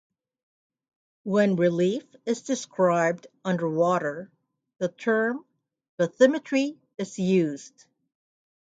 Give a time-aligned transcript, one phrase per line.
[1.25, 4.31] When relief is described underwater,
[4.79, 5.45] the term
[5.99, 7.85] bathymetry is used.